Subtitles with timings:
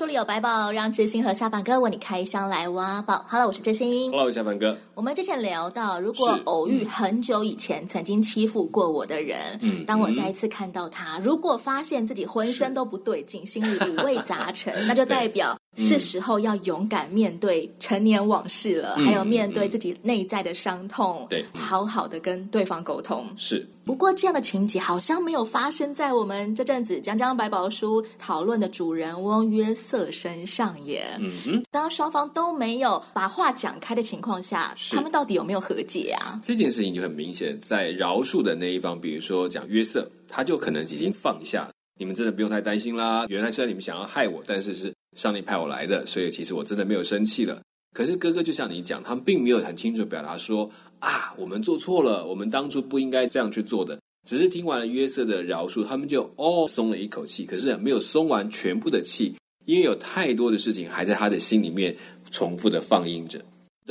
[0.00, 3.22] 书里有百宝，让知心和下巴哥为你开箱来挖宝。
[3.28, 4.10] Hello，我是知心。
[4.10, 4.74] Hello，下巴哥。
[4.94, 15.54] 我们之前聊到，如果偶遇很久以前曾经欺负过我的人，嗯，当我再一次看到他，嗯、如果发现自己浑身都不对劲，心里五味杂陈， 那就代表。
[15.76, 23.24] 是时候要勇敢面对成年往事了，嗯、还有面对自己内在的伤痛，对、嗯，好好的跟对方沟通。
[23.36, 31.06] 是，不过这样的情节好像没有发生在我们这阵子江江百宝书讨论的主人翁约瑟身上耶。
[31.20, 36.38] 嗯哼，当双方都没有把话讲开的情况下，他们到底有没有和解啊？
[36.42, 43.24] 这件事情就很明显，在饶恕的那一方，比如说讲约瑟，他就可能已经放下，你们真的不用太担心啦。
[43.28, 44.92] 原来虽然你们想要害我，但是是。
[45.16, 47.60] 上帝派我来的，所以其实我真的没有生气了。
[47.92, 53.98] 可是哥哥就像你讲，他们并没有很清楚表达说啊，我们做错了，我们当初不应该这样去做的。
[54.28, 57.44] 只是听完了约瑟的饶恕，他们就哦松了一口气。
[57.44, 61.96] 可是没有松完全部的气，因为有太多的事情还在他的心里面
[62.30, 63.42] 重复的放映着。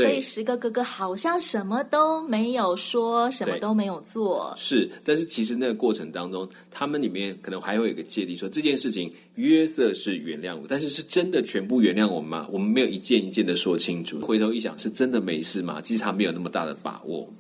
[0.03, 4.53] 所以十个哥哥好像什么都没有说，什么都没有做。
[4.58, 12.47] 是，但是其实那个过程当中，他们里面可能还会有一个芥蒂，说这件事情约瑟是原谅我，但是是真的全部原谅我们吗？
[12.52, 14.20] 我们没有一件一件的说清楚。
[14.22, 15.81] 回头一想，是真的没事吗？
[15.81, 17.31] 其实他没有那么大的把握。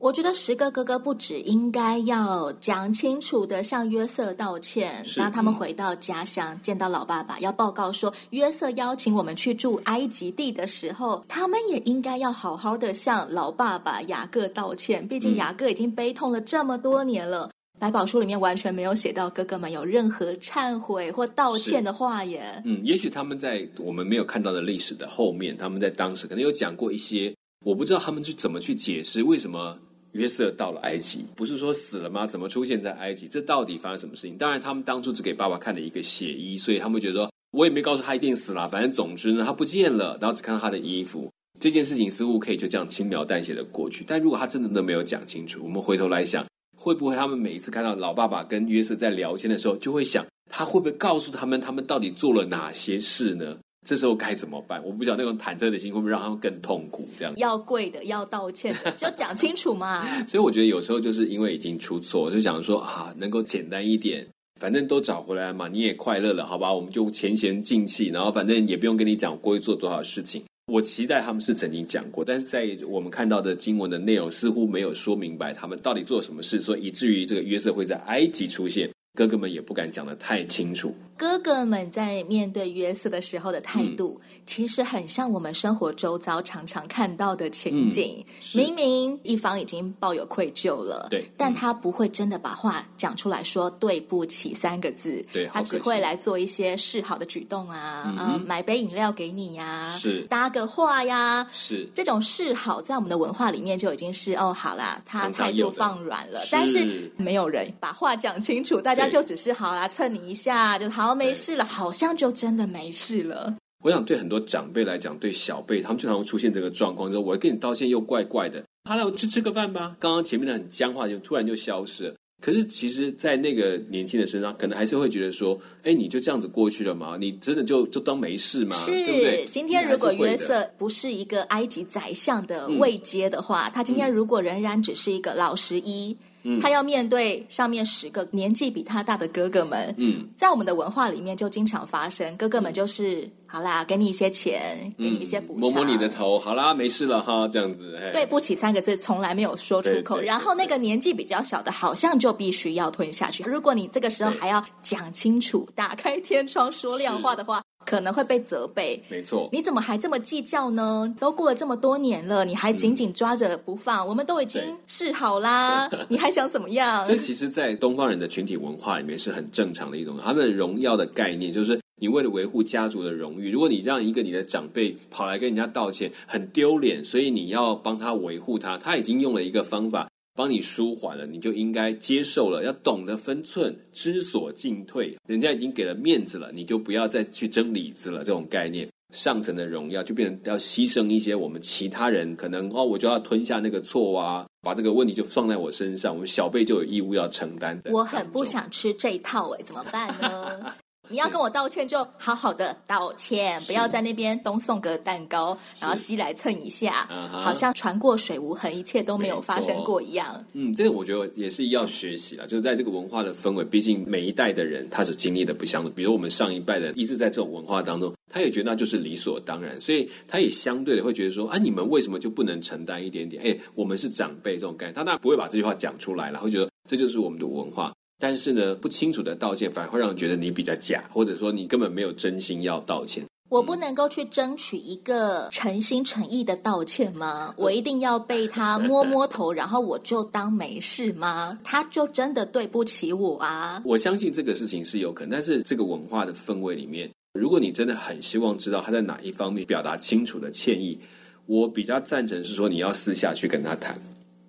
[0.00, 15.06] 我觉得十个哥哥不止应该要讲清楚的向约瑟道歉，当他们回到家乡见到老爸爸，要报告说约瑟邀请我们去住埃及地的时候，他们也应该要好好的向老爸爸雅各道歉。
[15.06, 22.62] 毕竟雅各已经悲痛了这么多年了，百宝书里面完全没有写到哥哥们有任何忏悔或道歉的话耶。
[22.64, 27.34] 嗯，也许他们在我们没有看到的历史的后面，他们在当时可能有讲过一些，
[27.66, 29.76] 我不知道他们去怎么去解释为什么。
[30.12, 32.26] 约瑟到了埃及，不是说死了吗？
[32.26, 33.28] 怎么出现在埃及？
[33.28, 34.36] 这到底发生什么事情？
[34.36, 38.68] 当然，他们当初只给爸爸看了一个血衣，所以他们觉得说，我也没告诉他一定死了。
[38.68, 41.30] 反正总之呢，他不见了，然后只看到他的衣服。
[41.60, 44.04] 这件事情似乎可以就这样轻描淡写的过去。
[44.06, 46.46] 但如果他真的都没有讲清楚，我们回头来想，
[46.76, 53.58] 会不会他们每一次看到老爸爸跟约瑟在聊天的时候，就会想，他会不会告诉他们，他们到底做了哪些事呢？
[53.86, 54.84] 这时候该怎么办？
[54.84, 57.08] 我不晓得那种忐忑的心会不会让他们更痛苦？
[57.16, 60.04] 这样要跪的，要道歉的，就讲清楚嘛。
[60.26, 64.26] 所以我觉得有时候就是因为已经出错，就想说啊，能够简单一点，
[64.60, 66.74] 反正都找回来嘛，你也快乐了，好吧？
[66.74, 70.42] 我们就前嫌尽弃，然后反正也不用跟你讲过去做多少事情。
[70.70, 80.94] 我期待他们是曾经讲过，但是在我们看到的经文的内容似乎没有说明白他们到底做了什么事，所以以至于这个约瑟会在埃及出现，哥哥们也不敢讲的太清楚。
[81.18, 88.24] 哥哥们在面对约瑟的时候的态度，嗯、其实很像我们生活周遭常常看到的情景。
[88.28, 100.22] 嗯、明明一方已经抱有愧疚了，对，但他不会真的把话讲出来说对不起三个字，对，他只会来做一些示好的举动啊，嗯、啊，买杯饮料给你呀、啊，是。
[100.30, 101.88] 搭个话呀，是。
[101.96, 111.07] 这种示好，在我们的文化里面就已经是哦，好啦，他态度放软了，但是没有人把话讲清楚，大家就只是好啦，蹭你一下就好。
[111.08, 113.56] 好，没事了，好像就真的没事了。
[113.82, 118.62] 我想对很多长辈来讲，对小辈，他们经常会出现这个状况，就是我跟你道歉又怪怪的。
[118.84, 119.96] 好了，我去吃个饭吧。
[119.98, 122.14] 刚刚前面的很僵化，就突然就消失了。
[122.42, 127.16] 可是其实，在那个年轻的身上，可能还是会觉得说，哎，你就这样子过去了吗？
[127.18, 128.76] 你真的就就当没事吗？
[128.76, 129.48] 是，对不对？
[129.50, 136.14] 今天如果约瑟不是一个埃及宰相的位阶的话，嗯，他今天如果仍然只是一个老十一。
[136.60, 139.94] 他要面对上面十个年纪比他大的哥哥们。
[139.98, 147.98] 嗯，在我们的文化里面就经常发生，哥哥们就是好啦，给你一些钱，给你一些补偿，摸摸你的头，好啦，没事了哈，这样子。
[148.12, 153.42] 对不起三个字从来没有说出口，然后那个年纪比较小的，好像就必须要吞下去。
[153.44, 157.62] 如果你这个时候还要讲清楚，打开天窗说亮话的话。
[157.88, 159.48] 可能会被责备，没错。
[159.50, 161.14] 你怎么还这么计较呢？
[161.18, 164.06] 都过了这么多年了，你还紧紧抓着不放。
[164.06, 167.06] 嗯、我们都已经示好啦， 你还想怎么样？
[167.06, 170.18] 这其实，在东方人的群体文化里面是很正常的一种。
[170.18, 178.76] 他们荣耀的概念就是，你为了维护家族的荣誉，如果你让一个你的长辈跑来跟人家道歉，很丢脸，所以你要帮他维护他。
[178.76, 180.07] 他已经用了一个方法。
[180.38, 185.16] 帮你舒缓了，你就应该接受了，要懂得分寸，知所进退。
[185.26, 188.20] 人家已经给了面子了，你就不要再去争里子了。
[188.20, 197.90] 这种概念，上层的荣耀，就变成要牺牲一些我们其他人可能哦，我就要吞下那个错啊，把这个问题就放在我身上，我们小辈就有义务要承担的。
[197.90, 200.72] 我很不想吃这一套哎，怎么办呢？
[201.08, 210.44] 你要跟我道歉，就好好的道歉，不要在那边东送个蛋糕，然后西来蹭一下，好像船过水无痕，一切都没有发生过一样。
[210.52, 215.90] 嗯，这个我觉得也是要学习了，就是在这个文化的氛围，毕竟每一代的人他所经历的不相同。
[215.92, 223.42] 比如我们上一代的一直在这种文化当中，他也觉得那就是理所当然，所以他也相对的会觉得说，啊，你们为什么就不能承担一点点？
[223.42, 227.92] 哎，我们是长辈这种概念，他当然不会把这句话讲出来了，会觉得这就是我们的文化。
[228.18, 233.24] 但是呢，不清楚的道歉反而会让人觉得你比较假，或者说你根本没有真心要道歉。
[233.48, 237.54] 我不能够去争取一个诚心诚意的道歉吗？
[237.56, 241.58] 我一定要被他摸摸头，然后我就当没事吗？
[241.64, 243.80] 他就真的对不起我啊？
[243.86, 247.10] 我相信这个事情是有可能，但是这个文化的氛围里面，
[247.40, 250.98] 如果你真的很希望知道他在哪一方面表达清楚的歉意，
[251.46, 253.98] 我比较赞成是说你要私下去跟他谈。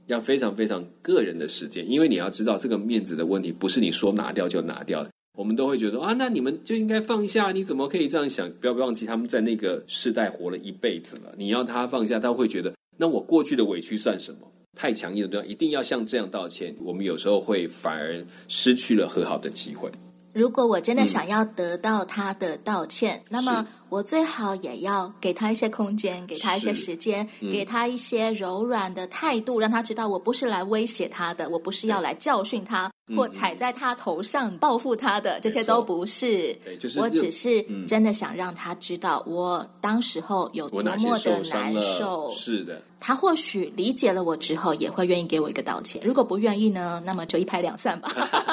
[0.09, 5.09] 要非常非常个人的时间，因为你要知道这个面子的问题不是你说拿掉就拿掉的。
[5.37, 8.49] 我们都会觉得啊，那你们就应该放下，你怎么可以这样想？
[8.59, 14.39] 不要忘记他们在那个世代活了一辈子了，你要他放下，他会觉得那我过去的委屈算什么？
[14.75, 19.89] 太强硬的对象一定要像这样道歉，我们有时候会反而失去了和好的机会。
[20.33, 32.89] 如果我真的想要得到他的道歉，那么我最好也要给他一些空间，给他一些时间，嗯、给他一些柔软的态度，让他知道我不是来威胁他的，我不是要来教训他。
[33.15, 36.55] 或踩在他头上报复他的，这些都不是。
[36.79, 42.29] 就是我只是真的想让他知道，我当时候有多么的难受。
[42.29, 45.99] 是的，他或许理解了我之后，也会愿意给我一个道歉。
[46.05, 48.11] 如果不愿意呢，那么就一拍两散吧。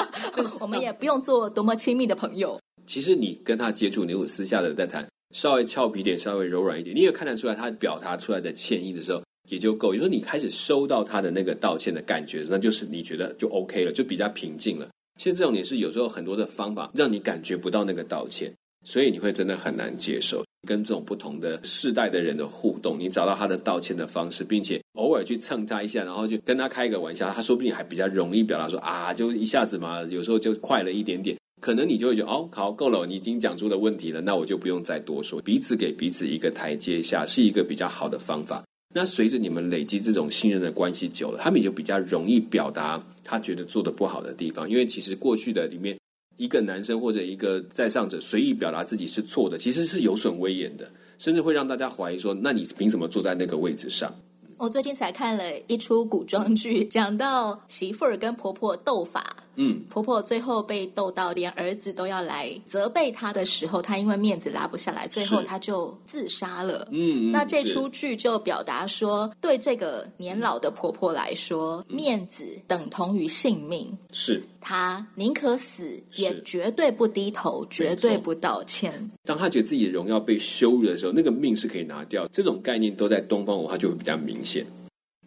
[0.59, 2.59] 我们也不用做多么亲密的朋友。
[2.87, 9.21] 其实你跟他接触，你有私下的在谈，稍微俏皮点，稍微柔软一点，你也看得出来，他表达出来的歉意的时候。
[9.49, 14.89] 也就够，也就是说你开始收到他的那个道歉的感觉，那就是你觉得就 OK 了，就比较平静了。
[15.17, 18.53] 其实这种也是有时候很多的方法让你感觉不到那个道歉，
[18.83, 20.43] 所以你会真的很难接受。
[20.67, 31.36] 跟这种不同的世代的人的互动，你找到他的道歉的方式，并且偶尔去蹭他一下，然后就跟他开一个玩笑，他说不定还比较容易表达说啊，就一下子嘛，有时候就快了一点点，
[31.67, 38.63] 可能你就会觉得哦，好够了，你已经讲出了问题了，那我就不用再多说，彼此给彼此一个台阶下，是一个比较好的方法。
[38.95, 44.69] 那随着你们累积这种信任的关系久了，他们也就比较容易表达他觉得做的不好的地方。
[44.69, 45.99] 因为其实过去的里面，
[46.37, 54.15] 一个男生或者一个在上者随意表达自己是错的，其实是有损威严的，甚至会让大家怀疑说：那你凭什么坐在那个位置上？
[54.55, 59.35] 我最近才看了一出古装剧，讲到媳妇儿跟婆婆斗法。
[59.57, 66.87] 嗯，婆婆最后被逗到连儿子都要来责备她的时候，她因为面子拉不下来，最后她就自杀了。
[66.91, 79.11] 嗯，那这出剧就表达说，对这个年老的婆婆来说，嗯、面子等同于性命，是她宁可死也绝对不低头，绝对不道歉。
[79.25, 82.27] 当她觉得自己的荣耀被羞辱的时候，那个命是可以拿掉。
[82.31, 84.65] 这种概念都在东方文化就会比较明显。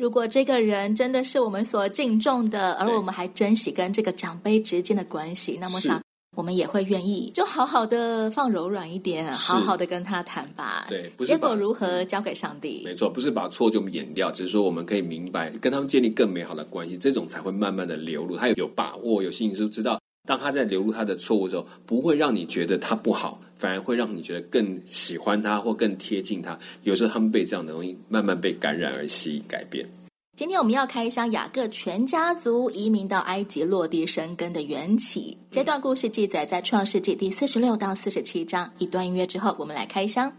[0.00, 6.02] 如果这个人真的是我们所敬重的，而我们还珍惜跟这个长辈之间的关系，那么想
[6.35, 10.87] 我们也会愿意，就好好的放柔软一点，好好的跟他谈吧。
[10.88, 12.81] 对，结果如何交给上帝？
[12.82, 18.39] 没错，不是把错就掩掉，只是说我们可以明白，跟他们建立更美好的关系，这种才会慢慢的流露。
[18.39, 26.58] 他有有把握，有信心，知道当他在流露他的错误之后，不会让你觉得他不好，反而会让你觉得更喜欢他或更贴近他。
[26.82, 29.86] 有时候他们被这样的东西慢慢被感染而吸引改变。
[30.34, 35.36] 今天我们要开箱雅各全家族移民到埃及落地生根的缘起。
[35.50, 38.72] 这段故事记载在创世纪第四十六到四十七章。
[38.79, 40.32] 一段音乐之后，我们来开箱。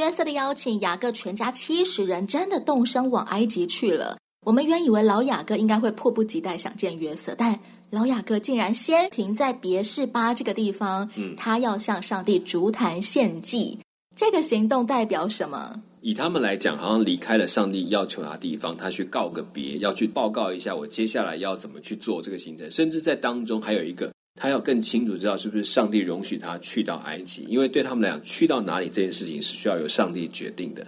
[0.00, 4.16] 约瑟的邀请，雅各全家七十人真的动身往埃及去了。
[4.46, 11.06] 我们原以为老雅各应该会迫不及待想见约瑟，但老雅各竟然先停在别是巴这个地方。
[11.16, 13.78] 嗯，他要向上帝筑坛献祭。
[14.16, 15.82] 这个行动代表什么？
[16.00, 24.10] 以他们来讲，好像离开了上帝要求他的地方，他去告个别，要去报告一下我接下来要怎么去做这个行程，甚至在当中还有一个。
[24.40, 30.86] 他要更清楚知道是不是上帝容许他去到埃及，因为对他们来讲，去到哪里这件事情是需要由上帝决定的。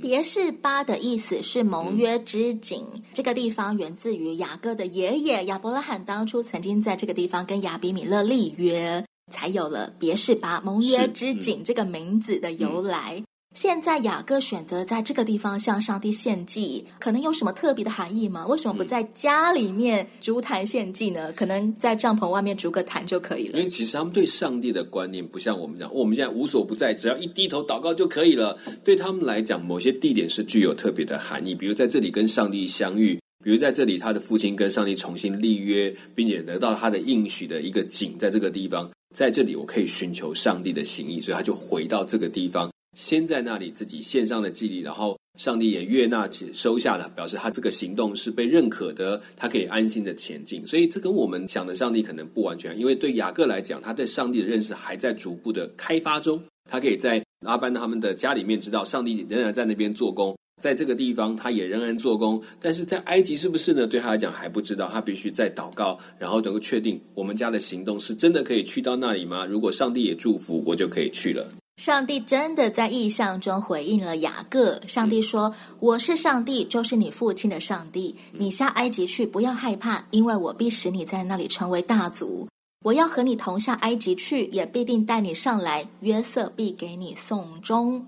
[0.00, 9.04] 别是巴的意思是盟约之井，嗯、这个地方源自于雅各的爷爷亚伯拉罕当初曾经在这个地方跟亚比米勒立约。
[9.32, 13.14] 才有了别是巴盟约之井这个名字的由来。
[13.16, 18.44] 嗯、现在雅各选择在这个地方向上帝献祭，可能有什么特别的含义吗？
[18.48, 21.32] 为什么不在家里面烛坛献祭呢？
[21.34, 23.56] 可能在帐篷外面筑个坛就可以了。
[23.56, 28.58] 因为其实他们对上帝的观念不像我们讲，我们现在无所不在，只要一低头祷告就可以了。
[28.82, 33.20] 对他们来讲，某些地点是具有特别的含义，比如在这里跟上帝相遇。
[33.44, 50.66] 比如在这里，他的父亲跟上帝重新立约，并且得到他的应许的一个景，在这个地方，在这里我可以寻求上帝的心意，所以他就回到这个地方，先在那里自己献上了祭礼，然后上帝也悦纳且收下了，表示他这个行动是被认可的，他可以安心的前进。
[50.66, 60.34] 所以这跟我们想的上帝可能不完全，因为对雅各来讲，他对上帝的认识还在逐步的开发中，他可以在拉班他们的家里面知道上帝仍然在那边做工。
[60.62, 63.88] 在这个地方，他也仍然做工，但是在埃及是不是呢？
[63.88, 69.44] 对他来讲还不知道，他必须再祷告，然后能够确定我们家的行动是真的可以去到那里吗？
[69.44, 71.44] 如果上帝也祝福，我就可以去了。
[71.76, 74.80] 上帝真的在异象中回应了雅各。
[74.86, 78.14] 上帝说：“嗯、我是上帝，就是你父亲的上帝。
[78.32, 82.48] 你下埃及去，不要害怕，因为我必使你在那里成为大族。
[82.84, 85.86] 我要和你同下埃及去，也必定带你上来。
[86.00, 88.06] 约瑟必给你送终。”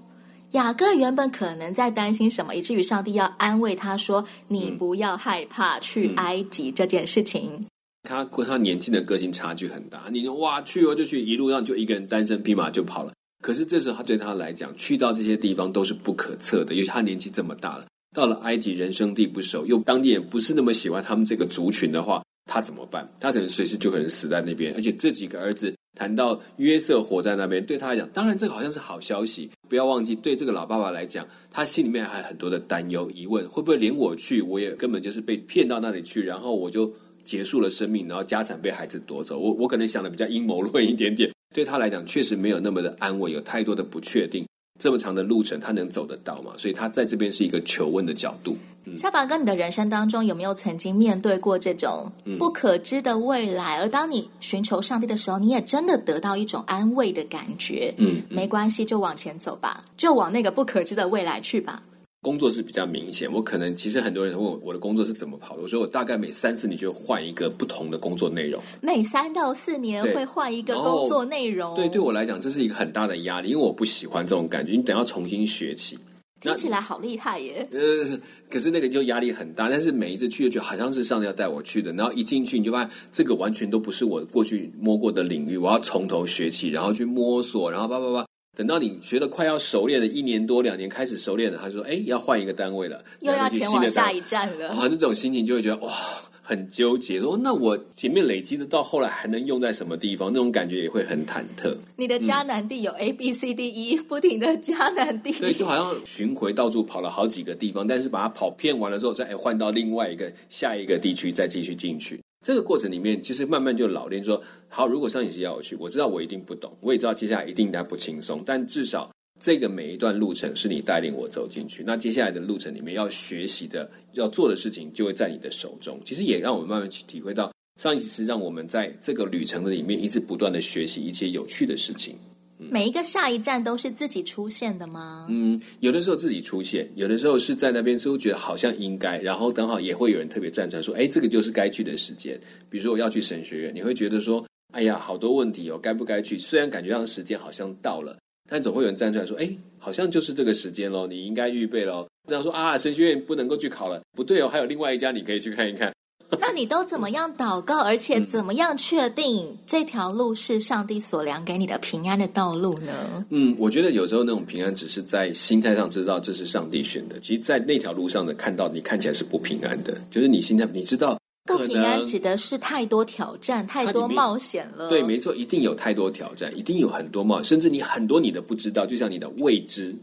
[0.52, 7.52] 雅各原本可能在担心什么，以至于上帝要安慰他说：“你不要害怕去埃及这件事情。
[7.58, 7.66] 嗯”
[8.08, 13.12] 他跟他年轻的个性差距很大，你哇去哦就去，一路上就一个人单身匹马就跑了。
[13.42, 23.06] 可是这时候他对他来讲，去到这些地方都是不可测的，尤其他年纪这么大了，到了埃及人生地不熟，又当地也不是那么喜欢他们这个族群的话，他怎么办？
[23.20, 25.72] 他可能随时就可能死在那边，而且这几个儿子。
[25.98, 29.50] 谈到约瑟活在那边，对他来讲，当然这个好像是好消息。
[29.66, 36.92] 不要忘记，对这个老爸爸来讲，他心里面还有很多的担忧、疑问：会不会连我去，我也根本就是被骗到那里去，然后我就
[37.24, 39.38] 结束了生命，然后家产被孩子夺走。
[39.38, 44.44] 我我可能想的比较阴谋论一点点，对他来讲确实没有那么的安稳，有太多的不确定。
[44.78, 46.52] 这么长的路程，他能走得到吗？
[46.58, 48.58] 所以他在这边是一个求问的角度。
[48.94, 53.78] 夏宝哥，你的人生当中有没有曾经面对过这种不可知的未来？
[53.78, 57.94] 嗯、而当你寻求上帝的时候，你也真的得到一种安慰的感觉。
[57.96, 61.82] 嗯，嗯没关系，就往前走吧，就往那个不可知的未来去吧。
[62.26, 71.72] 工作是比较明显，我可能其实很多人问我我的工作是怎么跑的，我说我大概每三四年就换一个不同的工作内容，每三到四年会换一个工作内容。
[71.76, 75.96] 对，对我来讲这是一个很大的压力，因为我不喜欢这种感觉，你等要重新学起，
[76.40, 77.68] 听起来好厉害耶。
[77.70, 78.18] 呃，
[78.50, 88.26] 可是那个就压力很大，但是每一次去就觉得好像是上帝要带我去的，然后一进去你就发现这个完全都不是我过去摸过的领域，我要从头学起，然后去摸索，然后叭叭叭。
[88.56, 95.92] 等到你觉得快要熟练了，一年多两年开始熟练了，他说：“哎，要换一个单位了，又要前往下一站了。”啊，这种心情就会觉得哇，
[96.40, 97.20] 很纠结。
[97.20, 100.32] 说那我前面累积的到后来还能用在什么地方？
[100.32, 101.76] 那种感觉也会很忐忑。
[101.96, 112.18] 你的迦南地有 A B C D E，不停的迦南地，对，就好像巡回到处跑了好几个地方，但是把它跑遍完了之后，再换到另外一个下一个地区，再继续进去。
[112.44, 114.22] 这个过程里面，其实慢慢就老练。
[114.22, 118.42] 说好，如果上一期要我去，我知道我一定不懂，我也知道接下来一定还不轻松。
[118.46, 125.98] 但至少这个每一段路程是你带领我走进去，那接下来的路程里面要学习的、要做的事情，就会在你的手中。
[126.04, 132.16] 其实也让我们慢慢去体会到，上一期是让我们在这个旅程的里面一直不断的学习一些有趣的事情。
[132.58, 135.26] 每一个下一站都是自己出现的吗？
[135.28, 142.40] 嗯，有的时候自己出现，有的时候是在那边，似乎觉得好像应该，然后刚好也会有人特别站出来说，哎，这个就是该去的时间。
[142.70, 146.38] 比如说我要去神学院，你会觉得说，哎呀，好多问题哦，该不该去？
[146.38, 148.16] 虽然感觉上时间好像到了，
[148.48, 149.48] 但总会有人站出来说，哎，
[149.78, 152.06] 好像就是这个时间喽，你应该预备喽。
[152.28, 155.92] 这样说啊，神学院不能够去考了，不对哦，还有另外一家你可以去看一看。
[156.40, 163.24] 那你都怎么样祷告，而且怎么样确定这条路是上帝所量给你的平安的道路呢？
[163.30, 174.88] 嗯，我觉得有时候那种平安只是在心态上知道这是上帝选的，其实，在那条路上的看到你看起来是不平安的，就是你心态你知道不平安指的是太多挑战、太多冒险了。
[174.88, 179.94] 对，没错，一定有太多挑战，一定有很多冒险，甚至你很多你的不知道，就像你的未知，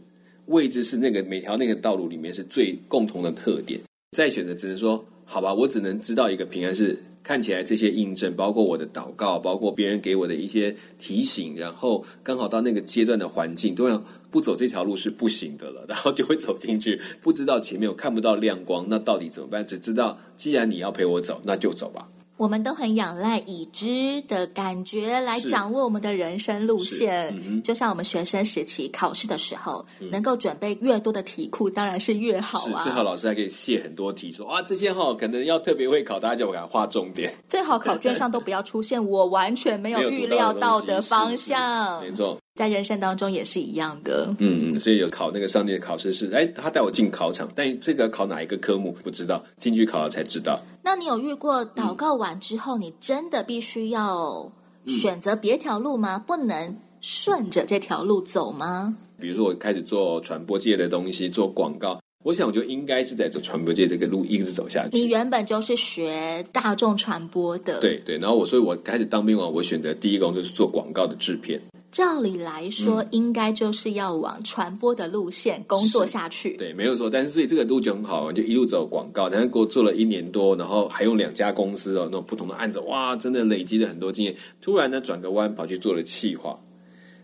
[0.46, 3.78] 未知是那个每条那个道路里面是最共同的特点。
[4.16, 5.04] 再选择只能说。
[5.24, 19.66] 好吧，我只能知道一个平安是看起来这些印证，包括我的祷告，包括别人给我的一些提醒，然后刚好到那个阶段的环境，都要不走这条路是不行的了， 然后就会走进去，不知道前面我看不到亮光，那到底怎么办？
[19.66, 22.08] 只知道既然你要陪我走，那就走吧。
[22.36, 27.32] 我们都很仰赖已知的感觉来掌握我们的人生路线。
[27.46, 32.82] 嗯、就像我们学生时期考试的时候，嗯、能够准备越多的题库，当然是越好啊。
[32.82, 37.32] 最好老师还可以写很多题，说啊这些哈可能要特别会考，大家叫我给他画重点。
[37.48, 42.02] 最好考卷上都不要出现我完全没有 预料到的方向。
[42.02, 42.36] 没错。
[42.54, 50.60] 在人生当中也是一样的，嗯嗯，所以有考那个上帝的考试是，哎，他带我进考场，但这个考哪一个科目不知道，进去考了才知道。
[50.84, 54.52] 那你有遇过祷告完之后，嗯、你真的必须要
[54.86, 56.16] 选择别条路吗？
[56.24, 58.96] 不能顺着这条路走吗？
[59.18, 64.96] 比如说我开始做传播界的东西，做广告，我想我就应该是在做传播界这个路一直走下去。
[64.96, 71.60] 你原本就是学大众传播的，对对，然后我所以我开始当兵完，我选择第一个工作是做广告的制片。
[71.94, 76.56] 照理来说，嗯、应该就是要往传播的路线工作下去。
[76.56, 77.08] 对，没有错。
[77.08, 84.34] 但是所以这个路就很好，就一路走广告，然后给我做了一年多，然后还有两家公司哦，那种不同的案子，哇，真的累积了很多经验。
[84.60, 86.58] 突然呢，转个弯跑去做了企划，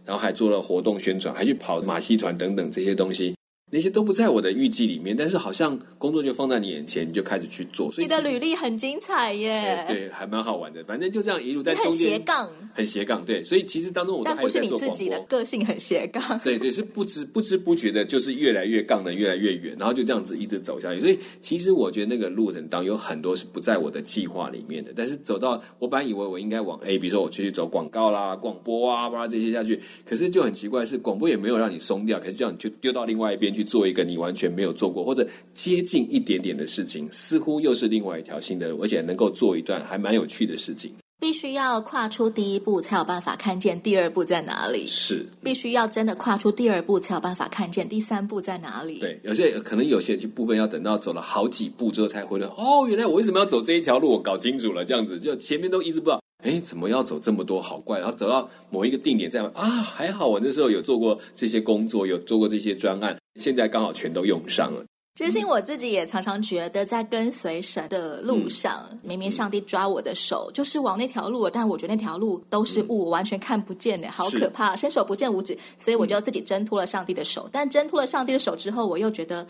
[0.04, 3.34] 然后还做了活动宣传，还去跑马戏团等等这些东西。
[3.70, 7.90] 那些都不在我的预计里面，但是好像工作就放在你眼前，你就开始去做。
[7.92, 10.82] 所以你的履历很精彩耶，对，对，还蛮好玩的。
[10.84, 13.24] 反正就这样一路在中间很斜杠，很斜杠。
[13.24, 14.60] 对，所以其实当中我都还在做广播。
[14.60, 21.00] 但不是你自己的个性很斜杠， 对对，是不知不知不觉的，就是越来越杠的越来越远，然后就这样子一直走下去。
[21.00, 34.40] 所以其实我觉得那个路程当中有很多是不在我的计划里面的，但是走到我本来以为我应该往 A，比如说我继续走广告啦、广播啊，把这些下去，可是就很奇怪，是广播也没有让你松掉，可是这样你就丢到另外一边去做一个你完全。
[34.40, 40.90] 全没有做过或者接近一点点的事情，似乎又是另外一条新的路，而且能够做一段还蛮有趣的事情。
[41.19, 44.87] 必须要跨出第一步，才有办法看见第二步在哪里。
[44.87, 48.99] 是，必须要真的跨出第二步，才有办法看见第三步在哪里。
[49.00, 52.47] 对，有些可能有些部分要等到走了好几步之后才回来。
[52.47, 54.12] 哦，原来我为什么要走这一条路？
[54.12, 56.19] 我搞清楚了，这样子就前面都一直不知道。
[56.42, 57.61] 哎，怎么要走这么多？
[57.61, 57.99] 好怪！
[57.99, 64.85] 然后走到某一个定点再啊，还好我那时候有做过这些工作，有做过这些专案，现在刚好全都用上了。
[65.16, 77.42] 其实我自己也常常觉得，在跟随神的路上，嗯、明明上帝抓我的手，嗯、就是往那条路，但我觉得那条路都是雾，嗯、我完全看不见的，好可怕，伸手不见五指，所以我就自己挣脱了上帝的手。
[77.47, 79.47] 嗯、但挣脱了上帝的手之后，我又觉得。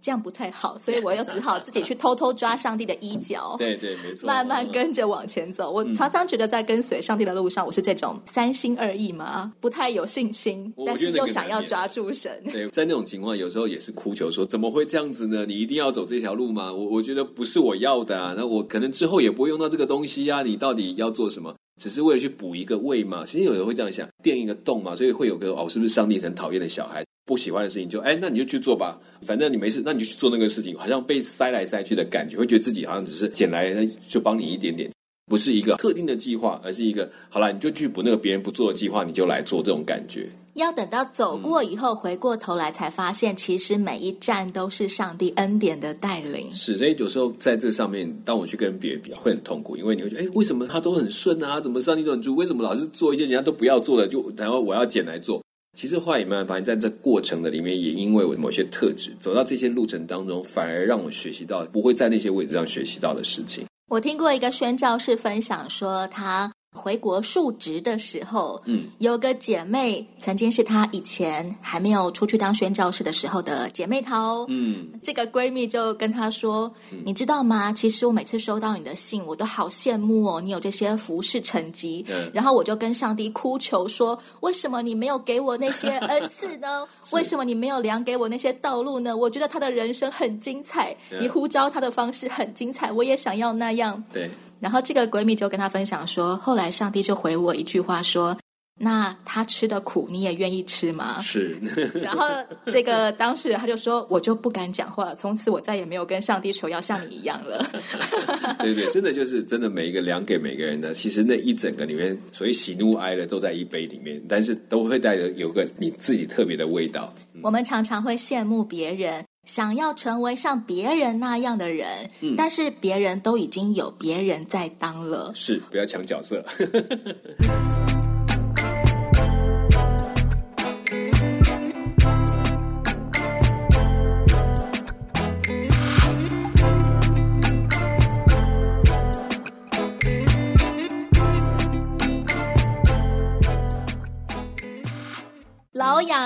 [0.00, 5.70] 这样不太好，所以我又 只好自己去偷偷抓上帝的衣角，对对，没错，慢慢跟着往前走。
[5.70, 12.42] 我常常觉得在跟随上帝的路上，我是这种三心二意嘛，不太有信心，但是又想要抓住神。
[12.50, 15.44] 对，在那种情况，有时候也是哭求说：怎么会这样子呢？
[15.46, 16.72] 你一定要走这条路吗？
[16.72, 20.42] 我我觉得不是我要的啊，那我可能之后也不会用到这个东西呀。
[20.42, 21.54] 你到底要做什么？
[21.80, 23.24] 只是为了去补一个位嘛？
[23.26, 27.04] 其实有人会这样想，垫一个洞嘛，所以会有个哦，是不是上帝很讨厌的小孩？
[27.30, 33.72] 不喜欢的事情就哎，那你就去做吧，反正你没事，那你就去做那个事情，好像被塞来塞去的感觉，会觉得自己好像只是捡来
[34.08, 34.90] 就帮你一点点，
[35.26, 40.28] 不是一个特定的计划，而是一个好了，你就去补那个别人不做的计划，你就来做这种感觉。
[40.54, 46.52] 要等到走过以后，回过头来才发现，其实每一站都是上帝恩典的带领。
[46.52, 51.60] 是，所以有时候在这上面，当我去跟别人比，会很痛苦，因为你会觉得，哎，为什么他都很顺啊？
[51.60, 52.34] 怎么上帝都很助？
[52.34, 55.40] 为什么老是做一些人家都不要做的，就然后我要捡来做？
[55.78, 63.64] 其实话也慢慢发现，在这过程的里面，也因为我某些特质，走到这些路程当中，反而让我学习到不会在那些位置上学习到的事情。
[63.88, 66.52] 我听过一个宣教士分享说，他。
[66.72, 77.72] 回国述职的时候，嗯，有个姐妹曾经是她以前还没有出去当宣教士的时候的姐妹淘，嗯，这个闺蜜就跟她说：“嗯、你知道吗？
[77.72, 82.04] 其实我每次收到你的信，我都好羡慕哦，你有这些服饰成绩。
[82.08, 86.86] 嗯、然后我就跟上帝哭求说：为什么你没有给我那些恩赐呢？
[87.10, 89.16] 为什么你没有量给我那些道路呢？
[89.16, 94.30] 我觉得他的人生很精彩，嗯、你呼召他的方式很精彩，我也想要那样。”对。
[94.60, 98.36] 然后这个闺蜜就跟她分享说，后来上帝就回我一句话说
[98.82, 101.58] ：“那他吃的苦你也愿意吃吗？”是。
[102.02, 102.26] 然后
[102.66, 107.70] 这个当事人他就说：“我就不敢讲话，从此我再也没有跟上帝求要像你一样了。
[108.60, 117.12] ”对对，真的就是真的，每一个量给每个人的，其实那一整个里面，所以喜怒哀乐都在一杯里面，但是都会带着有个你自己特别的味道。
[117.42, 119.24] 我们常常会羡慕别人。
[119.44, 125.32] 想要成为像别人那样的人，嗯，但是别人都已经有别人在当了。
[125.34, 126.44] 是，不要抢角色。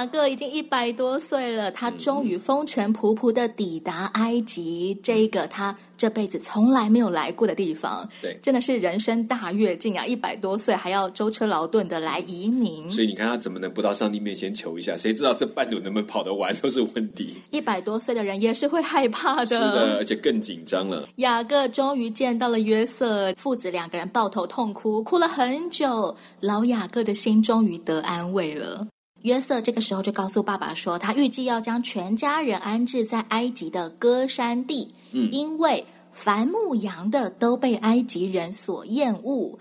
[0.04, 8.06] 雅各已经一百多岁了，他终于风尘仆仆的抵达埃及，这一个他这辈子从来没有来过的地方。
[8.20, 10.04] 对，真的是人生大跃进啊！
[10.04, 14.94] 一百多岁还要舟车劳顿的来移民，所以你看他怎么能不到上帝面前求一下？
[14.94, 17.36] 谁知道这半路能不能跑得完都是问题。
[17.50, 21.08] 一百多岁的人也是会害怕的，是的，而且更紧张了。
[21.16, 26.14] 雅各终于见到了约瑟，父子两个人抱头痛哭，哭了很久。
[26.40, 28.86] 老雅各的心终于得安慰了。
[29.24, 35.82] 约瑟这个时候就告诉爸爸说，他预计要将全家人安置在埃及的歌山地，嗯，因为
[36.12, 39.58] 凡牧羊的都被埃及人所厌恶。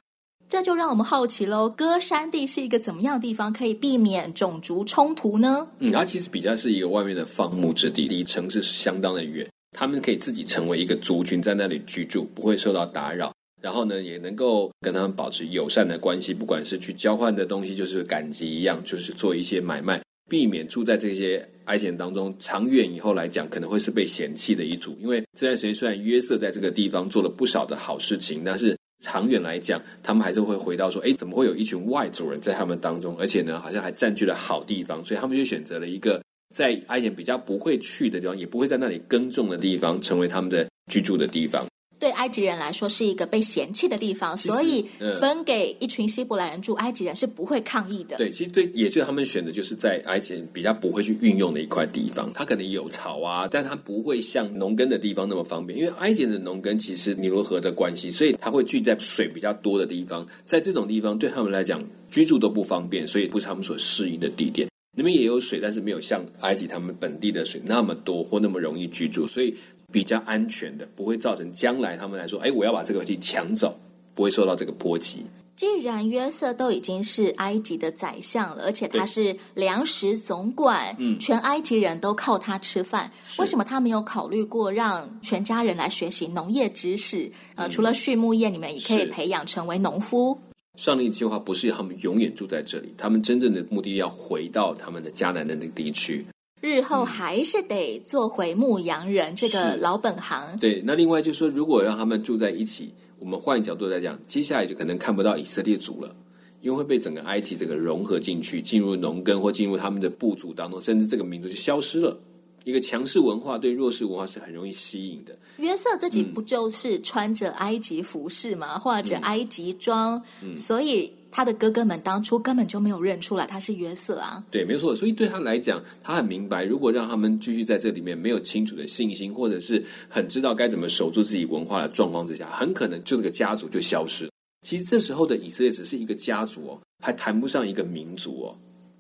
[0.50, 5.66] 这就让我们好奇喽，歌山地是一个怎么样的地方，可以避免种族冲突呢？
[5.80, 13.32] 嗯，它其实比较是一个外面的放牧之地，离城市是相当的远，他们可以自己成为一个族群在那里居住，不会受到打扰。
[13.64, 22.36] 然后呢，也能够跟他们保持友善的关系，不管是去交换的东西，就是赶集一样，就是做一些买卖，避免住在这些埃及人当中。
[22.40, 24.98] 长远以后来讲，可能会是被嫌弃的一族。
[25.00, 33.16] 因为这段时间虽然约瑟在这个地方做了不少的好事情，但是长远来讲，他们还是会回到说：哎，怎么会有一群外族人在他们当中？
[33.18, 36.22] 而且呢，好像还占据了好地方，所以他们就选择了一个
[36.54, 41.66] 在埃及比较不会去的地方，也不会在那里耕种的地方，成为他们的居住的地方。
[42.04, 44.86] 对埃及人来说是一个被嫌弃的地方，所以
[45.22, 48.18] 分给一群希伯来人住，埃及人是不会抗议的。
[48.18, 64.68] 对，其实对，也就是他们选的就是在埃及人比较不会去运用的一块地方，它可能有草啊，但它不会像农耕的地方那么方便，因为埃及人的农耕其实尼罗河的关系，所以它会聚在水比较多的地方，在这种地方对他们来讲居住都不方便，所以不是他们所适应的地点。
[64.96, 69.56] 那边也有水，但是没有像埃及他们本地的水那么多或那么容易居住，所以。
[69.94, 73.78] 比较安全的，不会造成将来他们来说，哎，我要把这个东西抢走，
[74.16, 75.24] 不会受到这个波及。
[75.56, 87.32] 既然约瑟都已经是埃及的宰相了，而且他是粮食总管，嗯，全埃及人都靠他吃饭，为什么他没有考虑过让全家人来学习农业知识？
[87.54, 90.36] 呃，除了畜牧业，你们也可以培养成为农夫。
[90.76, 96.26] 上帝计划不是要他们永远住在这里，他们真正的目的要回到他们的迦南的那个地区。
[96.64, 100.58] 日后还是得做回牧羊人这个老本行。
[100.62, 106.16] 对，那另外就是说，如果让他们住在一起，我们换一角度来讲，接下来就可能看不到以色列族了，
[106.62, 112.18] 因为会被整个埃及这个融合进去，进入农耕或进入他们的部族当中，甚至这个民族就消失了。
[112.64, 115.38] 一个强势文化对弱势文化是很容易吸引的。
[115.58, 118.80] 约瑟自己不就是穿着埃及服饰吗？
[118.80, 121.12] 或者埃及装，嗯，所以。
[121.36, 124.44] 他的哥哥们当初根本就没有认出来他是约瑟啊。
[124.52, 124.96] 对，没错。
[124.96, 134.32] 所以对他来讲，他很明白，如果让他们继续在这里面没有清楚的信心，或者是很知道该怎么守住自己文化的状况之下，很可能就这个家族就消失了。
[134.62, 138.56] 其实这时候的以色列只是一个家族哦，还谈不上一个民族哦。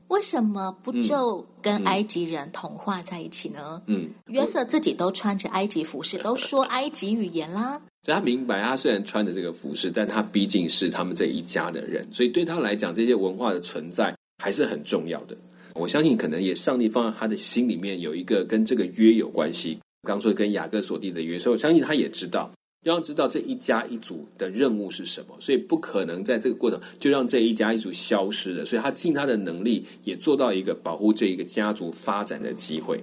[0.09, 3.81] 为什么不就跟埃及人同化在一起呢？
[3.87, 7.81] 嗯，约瑟自己都穿着埃及服饰，都说埃及语言啦。
[8.05, 14.13] 所以他明白，他虽然穿着这个服饰，但他毕竟是他们这一家的人，所以对他来讲，这些文化的存在
[14.43, 15.37] 还是很重要的。
[15.75, 19.79] 我相信，可能也上帝放在他的心里面有一个跟这个约有关系。
[20.05, 22.51] 刚说跟雅各所立的约，所以我相信他也知道，
[22.85, 28.65] 要知道这一家一族的任务是什么，所以不可能在这个过程就让这一家一族消失了。
[28.65, 33.01] 所以他尽他的能力，也做到一个保护这一个家族发展的机会。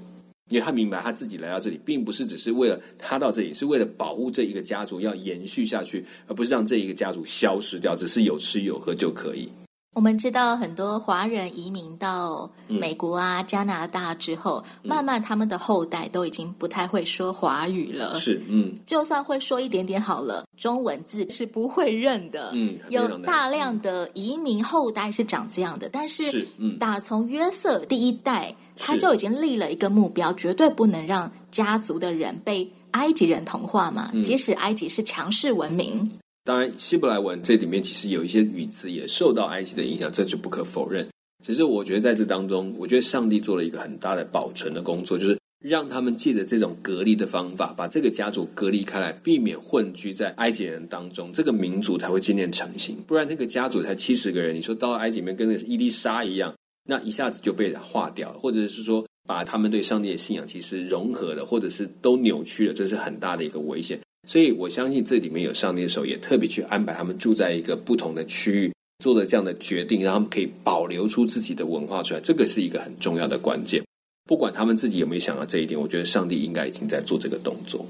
[0.50, 9.48] 因为他明白他自己来到这里，并不是只是为了他到这里，是为了保护这一个家族要延续下去，而不是让这一个家族消失掉，只是有吃有喝就可以。
[9.92, 18.14] 我们知道很多华人移民到美国啊、嗯、加拿大之后，慢慢他们的后代都已经不太会说华语了。
[18.14, 22.50] 是，嗯，就算会说一点点好了，中文字是不会认的。
[22.54, 34.10] 嗯，有大量的移民后代是长这样的，但是，嗯，打从约瑟第一代，他就已经立了一个目标，绝对不能让家族的人被埃及人同化嘛。
[34.14, 36.10] 嗯、即使埃及是强势文明。
[36.50, 41.06] 当然，希伯来文这里面其实有一些语词也受到埃及的影响，这就不可否认。
[41.46, 52.96] 只是我觉得在这当中，我觉得上帝做了一个很大的保存的工作，就是让他们借着这种隔离的方法，把这个家族隔离开来，避免混居在埃及人当中，这个民族才会渐渐成型。
[53.06, 56.52] 不然，那个家族才七十个人，你说到埃及里面跟那个伊丽莎一样，
[56.88, 64.00] 那一下子就被化掉了，或者是说把他们对上帝的信仰其实融合了，或者是都扭曲了，这是很大的一个危险。
[64.28, 72.20] 所以我相信这里面有上帝的手，也特别去安排他们住在一个不同的区域，做了这样的决定，让他们可以保留出自己的文化出来。
[72.20, 73.82] 这个是一个很重要的关键。
[74.26, 77.84] 不管他们自己有没有想到这一点，我觉得上帝应该已经在做这个动作。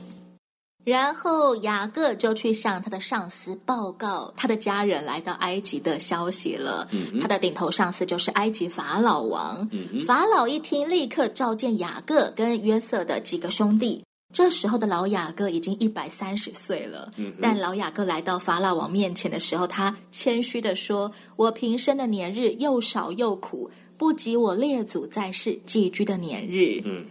[0.82, 6.88] 然后雅各就去向他的上司报告他的家人来到埃及的消息了。
[6.92, 9.68] 嗯、他的顶头上司就是埃及法老王。
[9.72, 14.02] 嗯、法老一听，立刻召见雅各跟约瑟的几个兄弟。
[14.32, 17.10] 这时候的老雅各已经一百三十岁了。
[17.16, 27.04] 嗯、但老雅各来到法老王面前的时候，他谦虚的说：“我平生的年日又少又苦，不及我列祖在世寄居的年日。”嗯。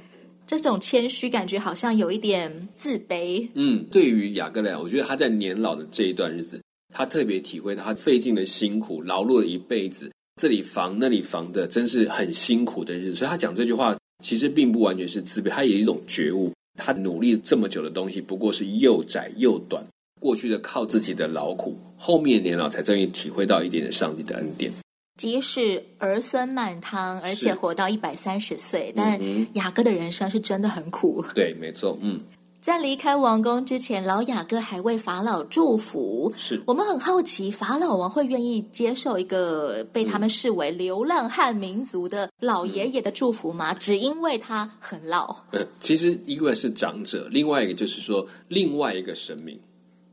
[0.48, 3.48] 这种谦虚感觉好像有一点自卑。
[3.54, 6.60] 嗯，对于雅各来讲，我觉得他在年老的这一段日子，
[6.92, 13.16] 他特别体会到他费尽了辛苦、劳碌了一辈子，这里防那里防的，真是很辛苦的日子。
[13.18, 16.52] 所以他讲这句话，其实并不完全是自卑，他有一种觉悟。
[16.80, 19.84] 他努力这么久的东西，不过是又窄又短。
[20.20, 24.72] 过去的靠自己的劳苦，后面年老才终于体会到一点点上帝的恩典。
[25.18, 29.20] 即使儿孙满堂，而且活到一百三十岁，但
[29.54, 31.24] 雅各的人生是真的很苦。
[31.36, 31.98] 对，没错。
[32.02, 32.20] 嗯，
[32.62, 36.32] 在离开王宫之前，老雅各还为法老祝福。
[36.36, 43.72] 是我们很好奇，法老王会愿意接受一个被他们视为流浪汉民族的老爷爷的祝福吗？
[43.72, 45.44] 嗯、只因为他很老？
[45.52, 49.58] 呃，其实一个是长者，另外一个就是说，另外一个神明，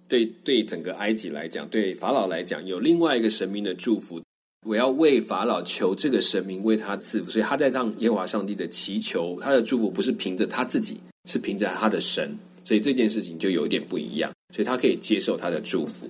[0.06, 4.20] 对对整个埃及来讲，对法老来讲，有另外一个神明的祝福。
[4.66, 10.98] 我要为法老求这个神明为他赐福，所以他在让耶和华上帝的祈求，他的祝福不是凭着他自己，
[11.30, 16.08] 是凭着他的神，所以这件事情就有一点不一样，所以他可以接受他的祝福。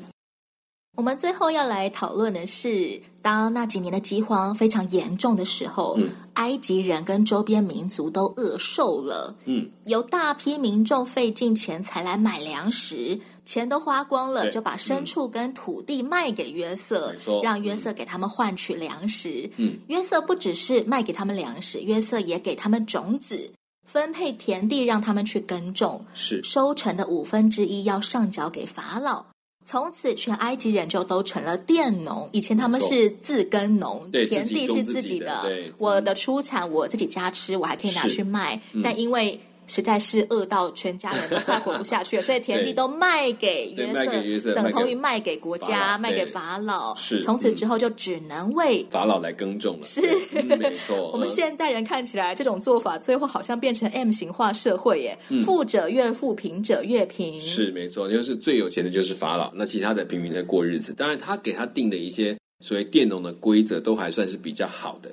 [0.97, 9.37] 我们最后要来讨论的是，当那几年的饥荒非常严重的时候，嗯、埃及人跟周边民族都饿瘦了。
[9.45, 19.51] 嗯，有大批民众费尽钱财来买粮食，钱都花光了，就把牲畜跟土地卖给约瑟，嗯、让约瑟给他们换取粮食。
[19.59, 23.53] 嗯，约瑟不只是卖给他们粮食，约瑟也给他们种子，
[23.87, 26.03] 分配田地让他们去耕种。
[26.15, 29.27] 是收成的五分之一要上缴给法老。
[29.67, 32.29] 从此，全埃及人就都成了佃农。
[32.31, 35.45] 以前他们是自耕农，田地是自己的。
[35.77, 38.61] 我的出产我自己家吃，我还可以拿去卖。
[38.73, 46.95] 嗯、但因为实在是饿到全家人都快活不下去了，所以田地 都卖给约瑟，等同于卖给国家，卖给法老。
[46.95, 49.87] 是，从此之后就只能为法老来耕种了。
[49.87, 50.01] 是，
[50.35, 51.11] 嗯、没错。
[51.13, 57.41] 我们现代人看起来这种做法，最后好像变成 M 型化社会耶，嗯、富者越富，贫者越贫。
[57.43, 60.93] 是，没错，就是最有钱的就是法老，那其他的平民在过日子。
[60.93, 65.11] 当然，他给他定的一些所谓佃农的规则，都还算是比较好的。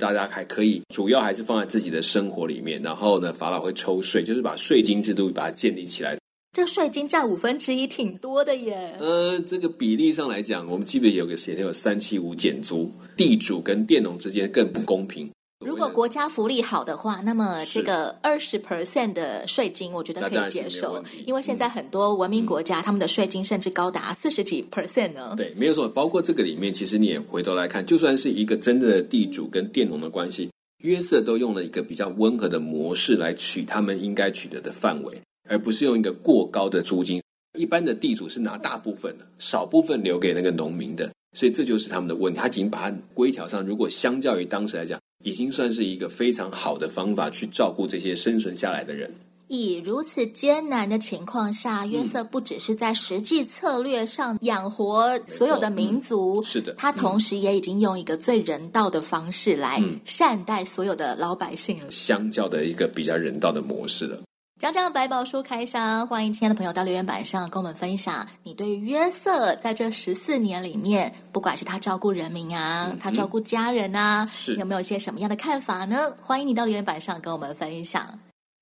[0.00, 2.80] 大家还可以，主要还是放在自己的生活里面。
[2.82, 6.16] 然后呢，法老会抽税，就是把税金制度把它建立起来。
[6.52, 8.96] 这税金占五分之一，挺多的耶。
[8.98, 15.30] 呃，这个比例上来讲，我们基本有个写成有三七五减租，地主跟佃农之间更不公平。
[15.60, 21.04] 如果国家福利好的话，那么这个二十 percent 的税金，我觉得可以接受。
[21.26, 25.34] 因为现在很多文明国家，嗯、他们的税金甚至高达四十几 percent 呢。
[25.36, 25.86] 对，没有错。
[25.86, 37.22] 包括这个里面，其实你也回头来看，就算是一个真正的地主跟佃农的关系，约瑟都用了一个比较温和的模式来取他们应该取得的范围，而不是用一个过高的租金。
[37.58, 42.40] 一般的地主是拿大部分的，少部分留给那个农民的，所以这就是他们的问题。
[42.40, 44.98] 他仅把它规条上，如果相较于当时来讲。
[45.22, 49.10] 已经算是一个非常好的方法去照顾这些生存下来的人。
[49.48, 61.86] 以如此艰难的情况下，约瑟不只是在实际策略上养活所有的民族，嗯、是的，他同时也已经用一个最人道的方式来善待所有的老百姓了。
[61.86, 64.16] 嗯、相较的一个比较人道的模式了。
[64.60, 76.12] 讲讲百宝书开箱，欢迎亲爱的朋友到留言板上跟我们分享，你对于约瑟在这十四年里面，不管是他照顾人民啊，嗯、他照顾家人啊，有没有一些什么样的看法呢？
[76.20, 78.06] 欢迎你到留言板上跟我们分享。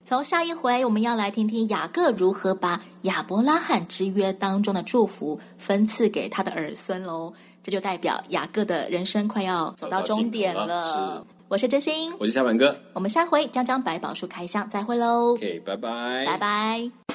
[0.04, 7.34] 从下一回，我们要来听听雅各如何把亚伯拉罕之约当中的祝福分赐给他的儿孙喽。
[7.60, 11.26] 这就代表雅各的人生快要走到终点了。
[11.48, 15.32] 我是真心，我是小满哥，我们下回将将百宝书开箱，再会喽。
[15.32, 17.07] OK，拜拜，拜拜。